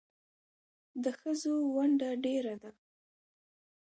د 1.03 1.05
ښځو 1.19 1.53
ونډه 1.75 2.09
ډېره 2.25 2.55
ده 2.61 2.71